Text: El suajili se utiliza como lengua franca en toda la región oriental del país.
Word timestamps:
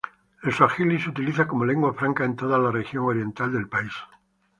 El 0.41 0.51
suajili 0.51 0.99
se 0.99 1.11
utiliza 1.11 1.47
como 1.47 1.63
lengua 1.63 1.93
franca 1.93 2.25
en 2.25 2.35
toda 2.35 2.57
la 2.57 2.71
región 2.71 3.05
oriental 3.05 3.53
del 3.53 3.67
país. 3.69 3.93